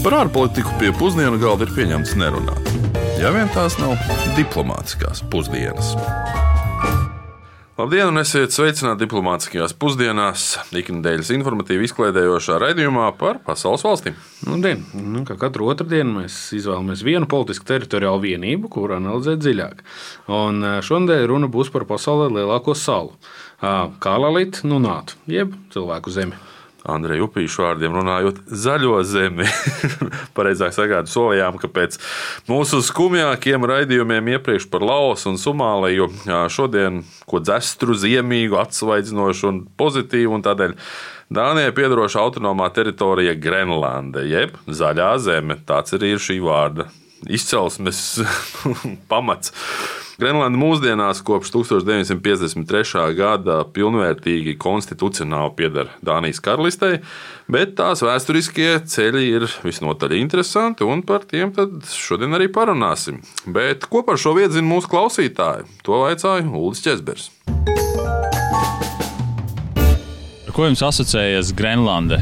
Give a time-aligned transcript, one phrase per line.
[0.00, 2.68] Par ārpolitiku pie pusdienu galda ir pieņemts nerunāt.
[3.20, 3.98] Ja vien tās nav
[4.32, 5.90] diplomātiskās pusdienas.
[7.76, 14.16] Labdien, un esiet sveicināti diplomātiskajās pusdienās, ikdienas informatīvi izklaidējošā raidījumā par pasaules valstīm.
[14.48, 14.86] Labdien!
[14.96, 19.84] Nu, kā katru otrdienu mēs izvēlamies vienu politisku teritoriālu vienību, kuru analizēt dziļāk.
[20.32, 23.18] Un eh, šodien runa būs par pasaulē lielāko salu-
[24.04, 26.40] Kālalītu, nu nātu, jeb cilvēku zemi.
[26.88, 29.46] Andreja Upīšu vārdiem runājot, zaļo zemi.
[30.36, 31.98] Pareizāk sakot, solījām, ka pēc
[32.48, 36.08] mūsu skumjākiem raidījumiem iepriekš par Laosu un Somāliju
[36.52, 40.76] šodien ko dzestru, ziemīgu, atsvaidzinošu un pozitīvu un tādēļ.
[41.30, 45.60] Dānijai piedaroša autonomā teritorija Grenlande, jeb zaļā zeme.
[45.66, 46.88] Tāds arī ir šī vārda
[47.28, 48.20] izcelsmes
[49.10, 49.52] pamats.
[50.20, 53.06] Grenlanda mūsdienās kopš 1953.
[53.16, 56.98] gada pilnvērtīgi konstitucionāli pieder Dānijas karalistei,
[57.48, 61.54] bet tās vēsturiskie ceļi ir visnotaļ interesanti, un par tiem
[61.88, 63.22] šodien arī parunāsim.
[63.48, 65.64] Bet ko par šo vietu zina mūsu klausītāji?
[65.88, 67.30] To vaicāja Ulris Česbers.
[70.44, 72.20] Ar ko jums asociējas Grenlande?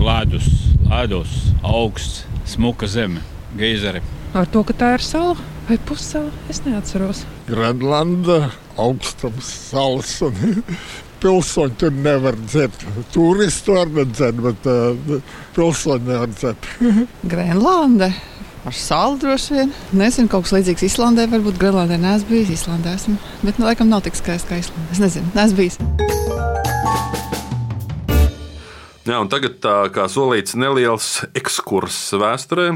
[0.00, 0.50] Ledus,
[0.90, 3.22] ledus, augsts, smuka zeme,
[3.54, 4.02] geizeri.
[4.30, 5.34] Ar to, ka tā ir sala
[5.66, 7.24] vai pussala, es neatceros.
[7.48, 10.62] Grenlanda, augstums, salas un
[11.22, 12.84] pilsoņi tur nevar dzert.
[13.14, 15.18] Turisti var dzert, bet uh,
[15.58, 16.70] pilsoņi nevar dzert.
[17.32, 18.12] Grenlanda.
[18.60, 19.70] Ar salu droši vien.
[19.96, 21.24] Nezinu, kaut kas līdzīgs Islandē.
[21.32, 22.58] Varbūt Grenlandē neesmu bijis.
[22.60, 23.16] Islandē esmu.
[23.40, 24.90] Bet, nu, laikam, nav tik skaisti kā Islandē.
[24.92, 26.19] Es nezinu, neesmu bijis.
[29.10, 32.68] Jā, tagad, tā, kā solīts, neliels ekskurss vēsturē.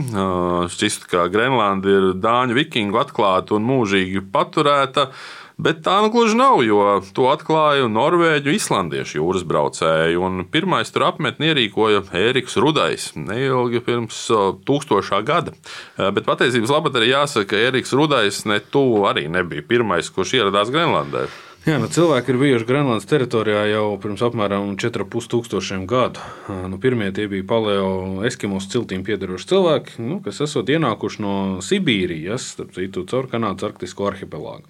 [0.73, 5.13] Šķiet, ka Grenlanda ir dāņu vikingu atklāta un mūžīgi paturēta.
[5.55, 6.81] Bet tā nu gluži nav, jo
[7.15, 10.19] to atklāja norvēģu islandiešu jūras braucēji.
[10.51, 14.25] Pirmais tur apmetni ierīkoja Ēriks Rudais neilgi pirms
[14.67, 15.55] tūkstošā gada.
[15.95, 20.75] Bet patiesības labāk arī jāsaka, ka Ēriks Rudais ne tuvu arī nebija pirmais, kurš ieradās
[20.75, 21.29] Grenlandē.
[21.65, 26.21] Jā, nu, cilvēki ir bijuši Grenlandes teritorijā jau pirms apmēram 4,5 tūkstošiem gadu.
[26.69, 32.51] Nu, pirmie tie bija paleo eskimos ciltīm piedaroši cilvēki, nu, kas esot ienākuši no Sibīrijas,
[32.53, 34.69] starp citu, caur Kanādas arktisko arhipelāgu.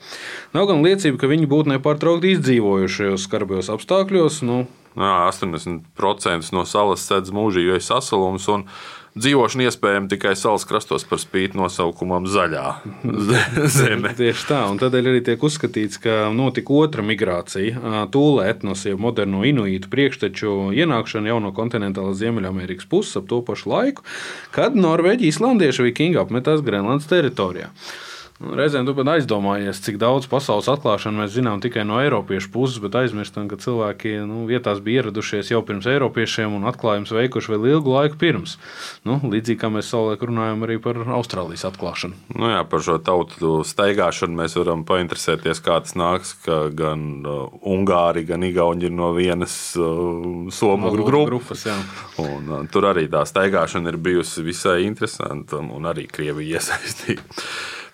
[0.55, 4.39] Nav gan liecība, ka viņi būtu nepārtraukti izdzīvojuši šajos skarbajos apstākļos.
[4.47, 4.63] Nu,
[4.95, 8.47] 80% no salas sedz mūžīgais sasalums.
[9.15, 12.65] Dzīvošana iespējama tikai salas krastos par spīti nosaukumam Zaļā
[13.77, 14.11] zeme.
[14.19, 18.09] Tieši tā, un tādēļ arī tiek uzskatīts, ka notika otra migrācija.
[18.11, 24.03] Tūlē etnosiem moderno inuītu priekšteču ienākšana jau no kontinentālās Ziemeļamerikas puses ap to pašu laiku,
[24.55, 27.71] kad Norvēģi islandieši vikingi apmetās Grenlandes teritorijā.
[28.43, 32.81] Nu, reizēm tu pat aizdomājies, cik daudz pasaules atklāšanu mēs zinām tikai no Eiropiešu puses,
[32.83, 37.69] bet aizmirstam, ka cilvēki nu, vietās bija ieradušies jau pirms Eiropiešiem un atklājumus veikuši vēl
[37.77, 38.57] ilgu laiku pirms.
[39.07, 42.19] Nu, līdzīgi kā mēs savulaik runājam arī par Austrālijas atklāšanu.
[42.35, 47.55] Nu jā, par šo tautu staigāšanu mēs varam painteresēties, kā tas nāks, ka gan uh,
[47.63, 51.31] Ungāri, gan Igauni ir no vienas uh, somu no, grupas.
[51.31, 51.65] grupas
[52.19, 57.23] un, uh, tur arī tā staigāšana ir bijusi visai interesanta un arī Krievija iesaistīta.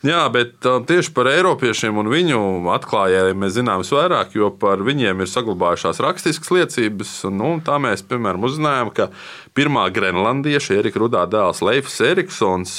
[0.01, 2.39] Jā, bet uh, tieši par Eiropiešiem un viņu
[2.73, 7.11] atklājējiem mēs zinām vairāk, jo par viņiem ir saglabājušās rakstiskas liecības.
[7.29, 9.11] Nu, tā mēs, piemēram, uzzinājām, ka
[9.53, 12.79] pirmā grenlandieša Erika Rudā dēls Leifs Eriksons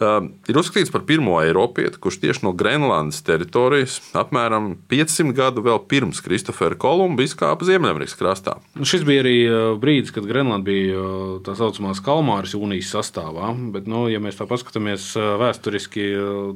[0.00, 6.20] ir uzskatīts par pirmo Eiropieti, kurš tieši no Grenlandes teritorijas apmēram 500 gadu vēl pirms
[6.24, 8.56] Kristofera Kolumba izkāpa Ziemeļamerikas krastā.
[8.78, 13.50] Nu, šis bija arī eh, brīdis, kad Grenlanda bija eh, tā saucamās Kalmāras jūnijas sastāvā.
[13.74, 16.06] Bet, nu, ja mēs tā paskatāmies eh, vēsturiski,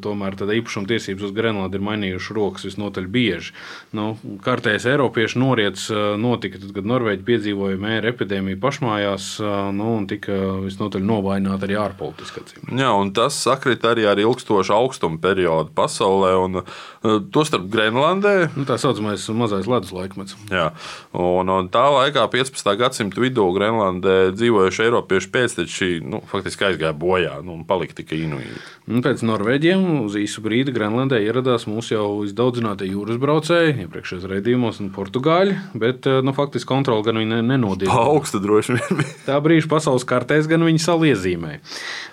[0.04, 3.56] tomēr īpašuma tiesības uz Grenlandu ir mainījušas rokas visnotaļ bieži.
[3.96, 4.12] Nu,
[4.44, 5.88] Kārtējais Eiropiešu noriets
[6.20, 9.28] notika tad, kad Norvēģi piedzīvoja mēra epidēmiju pašmājās
[9.74, 12.44] nu, un tika visnotaļ novājināta arī ārpolitiski.
[12.78, 18.52] Jā, un tas tas sakrita arī ar ilgstošu augstumu periodu pasaulē, un uh, tostarp Grenlandē.
[18.56, 20.36] Nu, tā saucamais mazais ledus laikmets.
[20.52, 20.68] Jā,
[21.16, 22.68] un, un tā laikā, 15.
[22.78, 28.60] gadsimta vidū, Grenlandē dzīvojuši Eiropiešu pēcteči nu, faktiski aizgāja bojā nu, un palika tikai inuīti.
[29.02, 34.92] Pēc Norvēģiem uz īsu brīdi Grenlandē ieradās mūsu jau izdaudzinātie jūras braucēji, iepriekšējos raidījumos, un
[34.94, 37.94] portugāļi, bet uh, nu, faktiski kontroli gan viņi nenodīja.
[38.12, 39.04] Augsta droši vien.
[39.28, 41.62] tā brīža pasaules kartēs gan viņi saliezīmēja.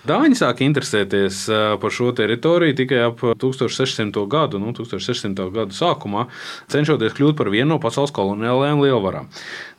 [0.08, 4.26] Dāņi sāk interesēt interesēties par šo teritoriju tikai ap 1600.
[4.28, 5.50] gadu, nu, 1600.
[5.52, 6.26] gadu sākumā,
[6.70, 9.28] cenšoties kļūt par vienu no pasaules koloniālajām lielvarām.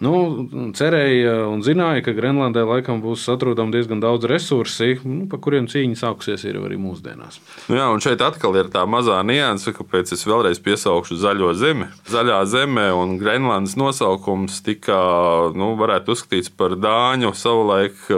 [0.01, 5.68] Nu, cerēja un zināja, ka Grenlandē laikam būs atrodami diezgan daudz resursi, nu, par kuriem
[5.68, 7.39] cīņa sākusies arī mūsdienās.
[7.69, 11.89] Nu jā, un šeit atkal ir tā mazā nianse, kāpēc es vēlreiz piesaukšu zaļo zemi.
[12.12, 14.98] Zaļā zeme un Grenlandes nosaukums tika,
[15.56, 18.10] nu, varētu uzskatīts par dāņu savulaik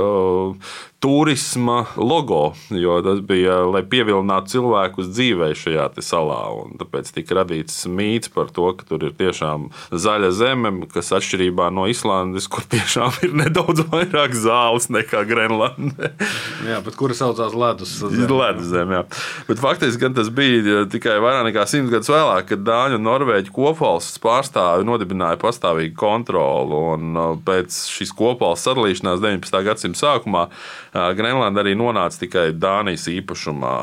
[1.03, 6.38] turisma logo, jo tas bija, lai pievilinātu cilvēkus dzīvē šajā salā.
[6.79, 11.89] Tāpēc tika radīts mīts par to, ka tur ir tiešām zaļa zeme, kas atšķirībā no
[11.91, 16.13] Islandes, kur tiešām ir nedaudz vairāk zāles nekā Grenlandē.
[16.71, 18.29] jā, bet kura saucās ledus zeme?
[18.31, 19.03] Ledus zeme, jā.
[19.51, 24.23] Bet faktiski tas bija tikai vairāk nekā simts gadus vēlāk, kad Dāņu un Norvēģu kopvalsts
[24.23, 26.79] pārstāvi nodibināja pastāvīgu kontroli.
[26.95, 29.61] Un pēc šīs kopvalsts sadalīšanās 19.
[29.67, 30.47] gadsimta sākumā
[30.94, 33.74] Grenlanda arī nonāca tikai Dānijas īpašumā.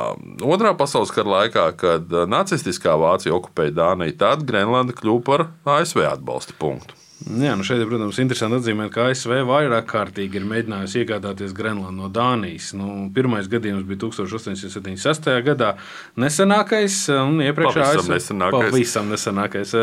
[0.47, 5.47] Otrā pasaules kara laikā, kad nacistiskā Vācija okupēja Dāniju, tad Grenlanda kļuva par
[5.79, 7.00] ASV atbalsta punktu.
[7.21, 12.07] Jā, nu šeit, protams, ir interesanti atzīmēt, ka ASV vairāk kārtīgi ir mēģinājusi iegādāties Grenlandu
[12.07, 12.71] no Dānijas.
[12.73, 15.29] Nu, pirmais gadījums bija 1876.
[15.45, 15.75] gadā.
[16.17, 18.73] Nesenākais un iepriekšējais pavisam nesenākais.
[18.73, 19.75] Pavisam nesenākais.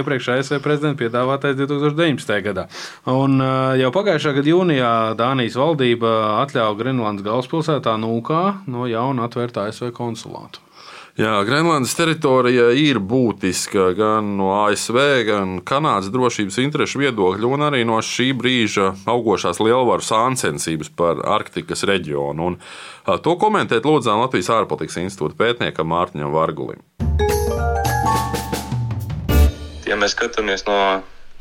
[0.00, 2.38] Iepriekšējā ASV prezidenta piedāvātais 2019.
[2.48, 2.64] gadā.
[3.12, 3.36] Un
[3.82, 6.14] jau pagājušā gada jūnijā Dānijas valdība
[6.46, 8.42] atļāva Grenlandes galvaspilsētā Nūkā
[8.72, 10.64] no jauna atvērt ASV konsulātu.
[11.18, 17.80] Jā, Grenlandes teritorija ir būtiska gan no ASV, gan Kanādas drošības interešu viedokļa, un arī
[17.82, 22.52] no šī brīža augošās lielvaru sāncensības par Arktikas reģionu.
[22.52, 22.58] Un,
[23.24, 26.86] to komentēt lūdzām Latvijas ārpolitikas institūta pētniekam Mārtiņam Vargulim.
[29.90, 30.78] Ja mēs skatāmies no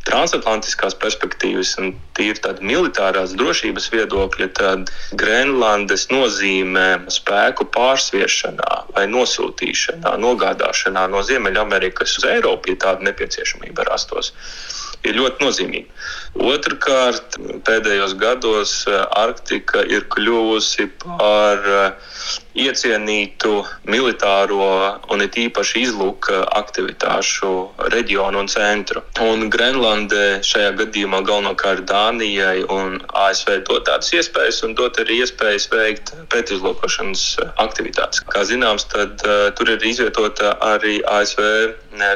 [0.07, 10.15] transatlantiskās perspektīvas un tīri tāda militārās drošības viedokļa, tad Grenlandes nozīmē spēku pārsviešanā vai nosūtīšanā,
[10.23, 14.33] nogādāšanā no Ziemeļamerikas uz Eiropu, ja tāda nepieciešamība rastos
[15.05, 16.03] ir ļoti nozīmīga.
[16.47, 17.37] Otrakārt,
[17.67, 18.73] pēdējos gados
[19.17, 21.63] Arktika ir kļuvusi par
[22.57, 24.69] iecienītu militāro
[25.13, 27.51] un it īpaši izlūka aktivitāšu
[27.93, 29.03] reģionu un centru.
[29.23, 35.69] Un Grenlandē šajā gadījumā galvenokārt Dānijai un ASV dot tādas iespējas un dot arī iespējas
[35.73, 37.25] veikt pretizlūkošanas
[37.63, 38.23] aktivitātes.
[38.33, 41.43] Kā zināms, tad uh, tur ir izvietota arī ASV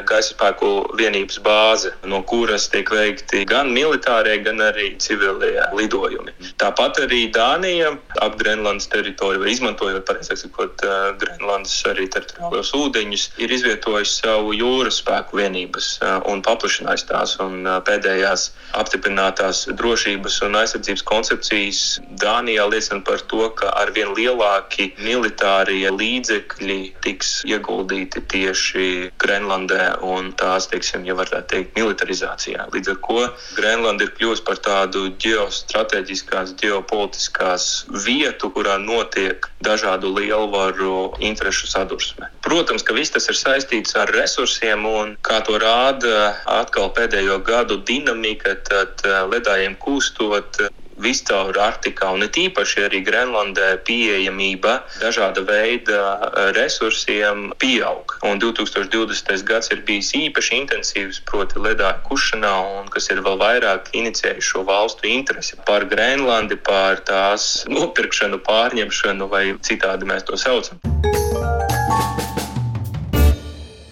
[0.06, 6.34] gaisa spēku vienības bāze, no kuras tiek veikti gan militārie, gan arī civilie lidojumi.
[6.60, 7.92] Tāpat arī Dānija
[8.22, 10.82] ap Grenlandes teritoriju, izmantojot pareizāk sakot,
[11.20, 16.00] Grenlandes arī teritoriālos ūdeņus, ir izvietojis savu jūras spēku vienības
[16.30, 17.36] un paplašinājis tās.
[17.42, 21.82] Un pēdējās apstiprinātās drošības un aizsardzības koncepcijas
[22.22, 28.88] Dānijā liecina par to, ka arvien lielāki militārie līdzekļi tiks ieguldīti tieši
[29.18, 32.68] Grenlandē un tās, teiksim, ja varētu teikt, militarizācijā.
[32.72, 33.26] Līdz ar to
[33.58, 37.68] Grenlanda ir kļuvusi par tādu ģeostrateģiskās, ģeopolitiskās
[38.06, 42.30] vietu, kurā notiek dažādu lielvaru interešu sadursme.
[42.46, 47.80] Protams, ka viss tas ir saistīts ar resursiem, un kā to rāda atkal pēdējo gadu
[47.88, 50.62] dinamika, tad eh, ledājiem kūstot.
[51.00, 58.16] Viscaur Arktikā un it īpaši arī Grenlandē pieejamība dažāda veida eh, resursiem pieaug.
[58.28, 59.44] Un 2020.
[59.48, 64.66] gads ir bijis īpaši intensīvs, proti, ledāju kušanā, un kas ir vēl vairāk inicijējis šo
[64.68, 70.80] valstu interesi par Grenlandi, par tās nopirkšanu, pārņemšanu vai citādi mēs to saucam.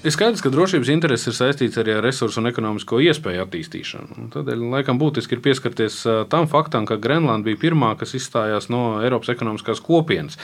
[0.01, 4.31] Ir skaidrs, ka drošības intereses ir saistīts arī ar resursu un ekonomisko iespēju attīstīšanu.
[4.33, 5.99] Tādēļ laikam būtiski ir pieskarties
[6.33, 10.39] tam faktam, ka Grenlanda bija pirmā, kas izstājās no Eiropas ekonomiskās kopienas,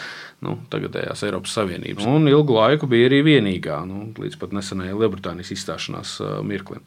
[0.45, 2.05] nu, tagadējās Eiropas Savienības.
[2.05, 6.13] Un ilgu laiku bija arī vienīgā, nu, līdz pat nesenajai Lielbritānijas izstāšanās
[6.45, 6.85] mirklim.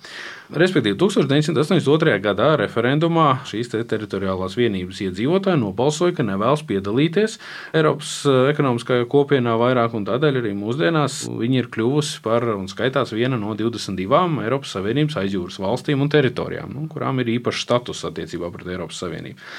[0.54, 2.20] Respektīvi, 1982.
[2.22, 7.40] gadā referendumā šīs te teritoriālās vienības iedzīvotāji nobalsoja, ka nevēlas piedalīties
[7.74, 8.14] Eiropas
[8.54, 13.56] ekonomiskajā kopienā vairāk, un tādēļ arī mūsdienās viņi ir kļuvusi par un skaitās viena no
[13.58, 19.02] 22 Eiropas Savienības aizjūras valstīm un teritorijām, nu, kurām ir īpašs status attiecībā pret Eiropas
[19.04, 19.50] Savienību.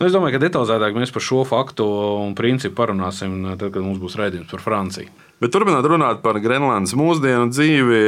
[0.00, 1.86] Nu, es domāju, ka detalizētāk mēs par šo faktu
[2.24, 5.29] un principu parunāsim, tad, kad mums būs raidījums par Franciju.
[5.40, 8.00] Bet turpināt runāt par Grenlandes mūsdienu dzīvi,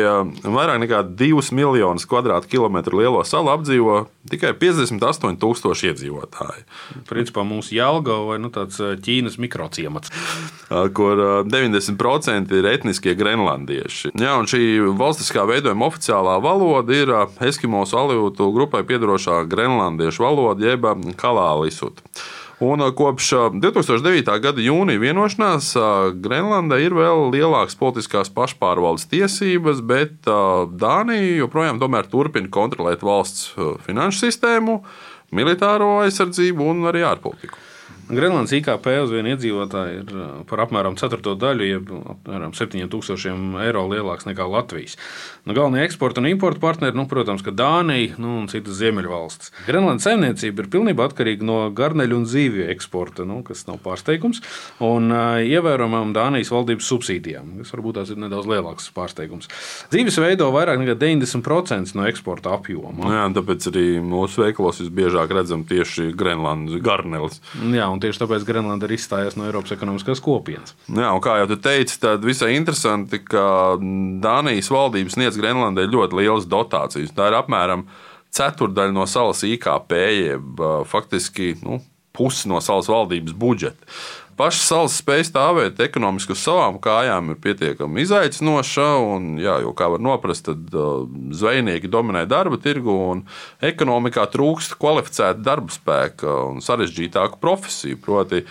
[0.44, 6.66] vairāk nekā 2 miljonus kvadrātkilometru lielo salu apdzīvo tikai 58,000 iedzīvotāji.
[7.08, 10.12] Principā mūsu Jālgava vai nu, tāds Ķīnas mikrociemats,
[10.68, 14.12] kur 90% ir etniskie grenlandieši.
[14.12, 17.14] Jā, un šī valstiskā veidojuma oficiālā valoda ir
[17.48, 20.84] Eskimos alītu grupai piedarošā grenlandiešu valoda, jeb
[21.16, 22.04] kalālisut.
[22.61, 23.30] Un kopš
[23.62, 24.28] 2009.
[24.42, 25.73] gada jūnija vienošanās
[26.23, 31.80] Grenlandē ir vēl lielākas politiskās pašpārvaldes tiesības, bet Dānija joprojām
[32.12, 33.54] turpina kontrolēt valsts
[33.87, 34.78] finanšu sistēmu,
[35.32, 37.72] militāro aizsardzību un arī ārpolitiku.
[38.11, 43.85] Grenlandes IKP uz vienu iedzīvotāju ir uh, par apmēram ceturto daļu, jeb apmēram 7000 eiro
[43.90, 44.99] lielāks nekā Latvijas.
[45.47, 49.52] Nu, galvenie eksporta un importa partneri, nu, protams, ka Dānija nu, un citas ziemeļvalstis.
[49.66, 54.42] Grenlandes saimniecība ir pilnībā atkarīga no garneļu un zīvju eksporta, nu, kas nav pārsteigums,
[54.82, 59.50] un uh, ievērojamām Dānijas valdības subsīdijām, kas varbūt tās ir nedaudz lielāks pārsteigums.
[59.94, 63.14] Zīves veido vairāk nekā 90% no eksporta apjoma.
[63.14, 67.42] Jā, tāpēc arī mūsu veikalos visbiežāk redzam tieši Grenlandes garnelis.
[67.73, 70.75] Jā, un tieši tāpēc Grenlanda ir izstājusies no Eiropas ekonomiskās kopienas.
[70.88, 73.76] Jā, un kā jau tu teici, tad visai interesanti, ka
[74.25, 77.14] Dānijas valdības sniedz Grenlandē ļoti lielas dotācijas.
[77.16, 77.87] Tā ir apmēram
[78.32, 81.82] ceturdaļa no salas IKP, jeb faktiski nu,
[82.16, 83.92] pusi no salas valdības budžeta.
[84.36, 88.88] Paša salas spēja stāvēt ekonomiski uz savām kājām ir pietiekami izaicinoša.
[89.04, 91.04] Un, jā, jo, kā var noprast, tad uh,
[91.36, 93.24] zvejnieki dominē darba tirgu un
[93.64, 98.00] ekonomikā trūkst kvalificēta darba spēka un sarežģītāku profesiju.
[98.02, 98.42] Proti,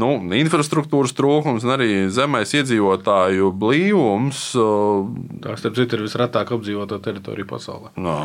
[0.00, 4.44] nu, infrastruktūras trūkums un arī zemais iedzīvotāju blīvums.
[5.42, 7.94] Tā starp citu ir visretāk apdzīvotā teritorija pasaulē.
[7.96, 8.18] No,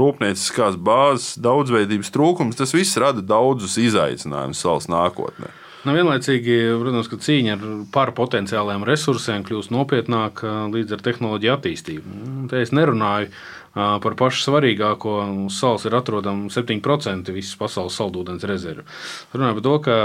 [0.00, 5.52] rūpnieciskās bāzes daudzveidības trūkums, tas viss rada daudzus izaicinājumus salas nākotnē.
[5.82, 7.62] Nu, vienlaicīgi, protams, ka cīņa ar
[7.94, 12.12] pārpotenciāliem resursiem kļūst nopietnāka līdz ar tehnoloģiju attīstību.
[12.52, 13.40] Te es nerunāju par
[13.74, 15.46] pašu svarīgāko.
[15.46, 18.84] Uz salas ir atrodama 7% visas pasaules saldūdens rezerve.
[19.32, 19.96] Runājot par to, ka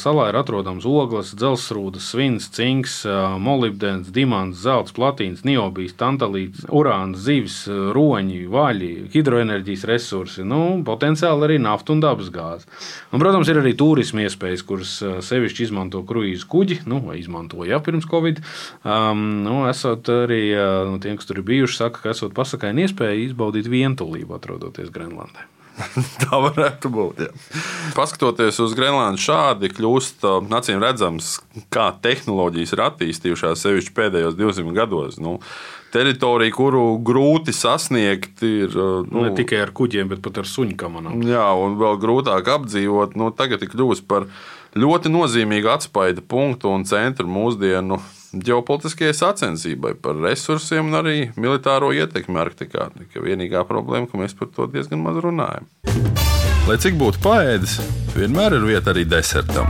[0.00, 3.02] salā ir atrodams ogles, dzelzsrūdas, svins, cinks,
[3.40, 11.58] molibdens, dimants, zelts, platīns, niobijs, tantalīts, urāns, zivs, roņi, vaļi, hidroenerģijas resursi, nu, potenciāli arī
[11.62, 12.68] nafta un dabasgāze.
[13.14, 18.42] Protams, ir arī turisma iespējas, kuras sevišķi izmanto kruīzu kuģi, nu, vai izmantoja pirms Covid.
[18.84, 20.42] Um, nu, esot arī
[20.90, 24.90] nu, tiem, kas tur ir bijuši, saka, ka esot pasakaini iespēja iespēja izbaudīt vientulību, atrodoties
[24.90, 25.46] Grenlandē.
[26.22, 27.20] Tā varētu būt.
[27.24, 27.32] Jā.
[27.96, 30.22] Paskatoties uz Grenlandu šādi, kļūst
[30.54, 31.40] acīm redzams,
[31.74, 35.18] kā tehnoloģijas ir attīstījušās sevišķi pēdējos 200 gados.
[35.18, 35.40] Nu,
[35.90, 38.74] teritorija, kuru grūti sasniegt, ir.
[39.10, 41.26] Nu, ne tikai ar kuģiem, bet pat ar suņu kamanām.
[41.26, 43.18] Jā, un vēl grūtāk apdzīvot.
[43.18, 44.30] Nu, tagad ir kļuvusi par
[44.78, 47.98] ļoti nozīmīgu atspaidu punktu un centru mūsdienu
[48.42, 52.90] ģeopolitiskajai sacensībai par resursiem un arī militāro ietekmi Arktikā.
[52.98, 55.68] Tikai vienīgā problēma, ka mēs par to diezgan maz runājam.
[56.64, 57.80] Lai cik būtu paēdis,
[58.16, 59.68] vienmēr ir vieta arī desertam.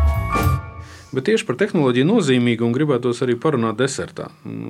[1.14, 4.26] Bet tieši par tehnoloģiju nozīmīgu un gribētos arī parunāt desertā.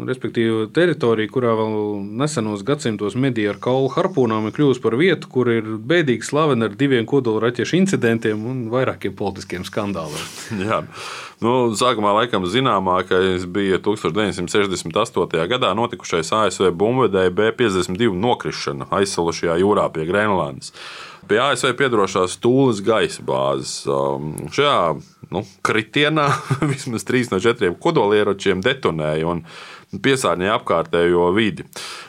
[0.08, 5.48] Respektīvi, teritorija, kurā vēl nesenos gadsimtos medija ar kaulu harpūnām ir kļuvusi par vietu, kur
[5.54, 10.26] ir bēdīgi slavena ar diviem kodolraķešu incidentiem un vairākiem politiskiem skandāliem.
[11.43, 15.49] Nu, sākumā laikam zināmākais bija 1968.
[15.50, 20.75] gadā notikušais ASV bumbvedēja B-52 nokrišana aizsalušajā jūrā pie Grenlandes
[21.29, 23.85] pie ASV piedarošās Tūles gaisa bāzes.
[23.88, 24.76] Um, šajā
[25.33, 26.29] nu, kritienā
[26.73, 29.38] vismaz trīs no četriem kodolieročiem detonēja
[30.02, 31.66] piesārņoja apkārtējo vidi.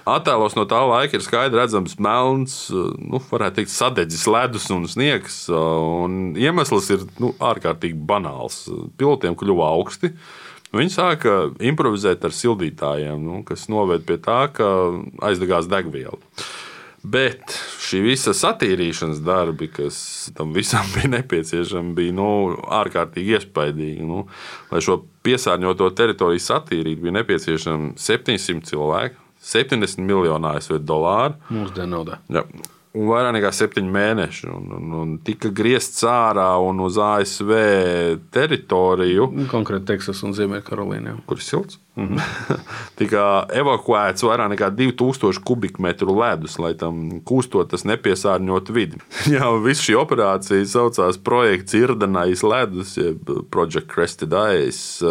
[0.10, 5.46] Attēlos no tā laika ir skaidri redzams melns, nu, varētu teikt, sadedzis ledus un sniegs.
[5.52, 8.66] Un iemesls ir nu, ārkārtīgi banāls.
[9.00, 10.14] Pilotiem kļuva augsti.
[10.76, 14.68] Viņi sāka improvizēt ar sildītājiem, nu, kas noved pie tā, ka
[15.24, 16.20] aizdegās degviela.
[17.06, 17.54] Bet
[17.86, 19.98] šī visa satīrīšanas darbi, kas
[20.38, 22.30] tam visam bija nepieciešami, bija nu,
[22.82, 24.06] ārkārtīgi iespaidīgi.
[24.08, 24.26] Nu,
[24.72, 31.38] lai šo piesārņoto teritoriju satīrītu, bija nepieciešami 700 cilvēki, 70 miljonu ASV dolāru.
[31.54, 32.20] Mūsdienu naudā.
[32.34, 32.46] Ja,
[32.96, 34.50] un vairāk nekā septiņi mēneši.
[34.50, 37.52] Un, un, un tika griezts ārā un uz ASV
[38.34, 39.30] teritoriju.
[39.52, 41.20] Konkrēti Teksas un Ziemeļkarolīnā.
[41.30, 41.82] Kur ir silts?
[41.96, 42.60] -hmm.
[43.00, 49.00] tika evakuēts vairāk nekā 2000 kubikmetru ledus, lai tam kūstot, tas nepiesārņot vidi.
[49.36, 55.06] Jā, viss šī operācija saucās projekts Irdanais ledus, jeb Project Crested Ice,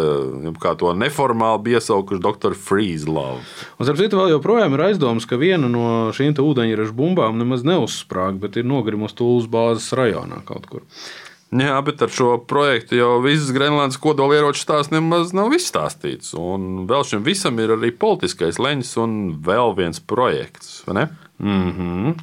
[0.45, 2.53] jeb kā to neformāli bija iesaukuši Dr.
[2.53, 3.43] Freeze Love.
[3.77, 8.39] Un, starp citu, vēl joprojām ir aizdoms, ka viena no šīm ūdeņraža bumbām nemaz neuzsprāga,
[8.39, 10.83] bet ir nogrimusi Tūlas bāzes rajonā kaut kur.
[11.53, 16.33] Jā, bet ar šo projektu jau visas Grenlandes kodolieroču stāsts nemaz nav izstāstīts.
[16.39, 19.13] Un vēl šim visam ir arī politiskais leņķis un
[19.45, 20.81] vēl viens projekts.
[21.39, 22.13] Mm -hmm.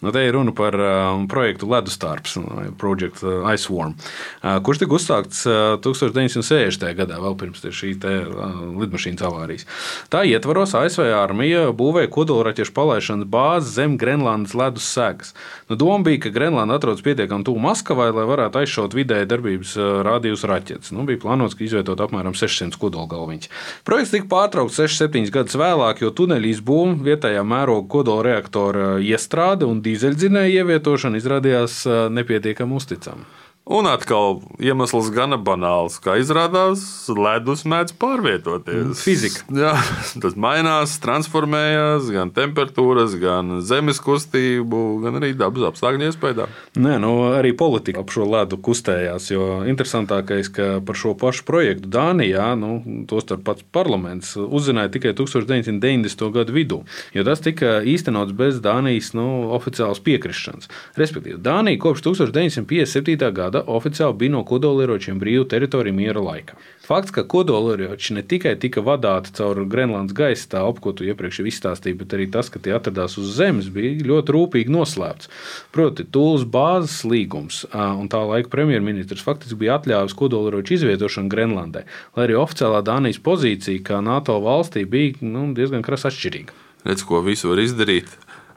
[0.00, 2.38] nu, te ir runa par uh, projektu Ledustarps,
[2.78, 3.94] Project uh, Iceworm,
[4.42, 6.94] uh, kurš tika uzsākts uh, 1960.
[6.96, 9.66] gadā, vēl pirms šī te, uh, lidmašīnas avārijas.
[10.08, 15.34] Tā ietvaros ASV armija būvēja kodolraķešu palaišanas bāzi zem Grenlandes ledus segas.
[15.68, 20.44] Nu, doma bija, ka Grenlanda atrodas pietiekami tuvu Maskavai, lai varētu aizšaut vidēji darbības rādījus
[20.44, 20.92] raķetes.
[20.92, 23.48] Nu, bija plānots, ka izvietot apmēram 600 kodolgalviņus.
[23.84, 29.82] Projekts tika pārtraukts 6-7 gadus vēlāk, jo tuneļu izbūve vietējā mēroga kodolreaktora motora iestrāde un
[29.82, 33.24] dīzeļdzinēja ievietošana izrādījās nepietiekami uzticama.
[33.62, 36.00] Un atkal iemesls gana banāls.
[36.02, 36.82] Kā izrādās,
[37.14, 38.98] ledus mēdz pārvietoties.
[38.98, 39.44] Fizika.
[39.54, 39.76] Jā,
[40.18, 46.48] tas mainās, transformējas gan temperatūras, gan zemes kustību, gan arī dabas apstākļu iespējā.
[46.82, 49.28] Nē, nu, arī politika ap šo ledu kustējās.
[49.30, 56.26] Jo interesantākais, ka par šo pašu projektu Dānijā, nu, tostarp pats parlaments, uzzināja tikai 1990.
[56.34, 56.80] gadu vidū,
[57.14, 60.66] jo tas tika īstenots bez Dānijas nu, oficiālas piekrišanas.
[60.98, 63.30] Respektīvi, Dānija kopš 1957.
[63.30, 66.56] gada gada oficiāli bija no kodolieročiem brīva teritorija miera laikā.
[66.82, 71.98] Fakts, ka kodolieroči ne tikai tika vadāti caur Grenlandes gaisa telpu, ko tu iepriekš izstāstīji,
[72.00, 75.30] bet arī tas, ka tie atradās uz zemes, bija ļoti rūpīgi noslēpts.
[75.74, 82.26] Proti, Tūlas bāzes līgums un tā laika premjerministrs faktiski bija atļāvis kodolieroču izvietošanu Grenlandē, lai
[82.26, 86.60] arī oficiālā Dānijas pozīcija kā NATO valstī bija nu, diezgan krasi atšķirīga.
[86.88, 88.10] Redz, ko visu var izdarīt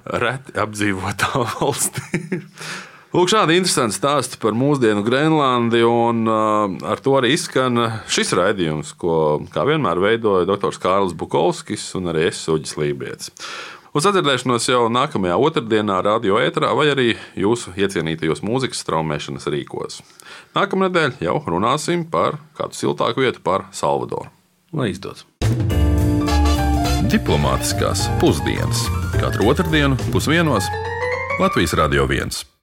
[0.06, 2.42] reti apdzīvotā valstī.
[3.16, 7.80] Lūk, šādi interesanti stāsti par mūsdienu Grenlandi, un uh, ar to arī izskan
[8.12, 10.76] šis raidījums, ko kā vienmēr veidoja dr.
[10.84, 13.30] Kārlis Bukovskis un arī es Uģis Lībijams.
[13.96, 17.06] Uz atcerēšanos jau nākamajā otrdienā, radio ēterā vai arī
[17.40, 20.02] jūsu iecienītajos mūzikas straumēšanas rīkos.
[20.58, 24.28] Nākamā nedēļa jau runāsim par kādu siltāku vietu, par Salvadoru.
[24.76, 25.24] Lai izdodas!
[27.08, 28.84] Diplomātiskās pusdienas
[29.16, 30.68] katru otrdienu pusdienos
[31.40, 32.55] Latvijas Radio 1.